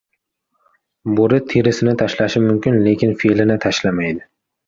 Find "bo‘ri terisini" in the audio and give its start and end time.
1.19-1.93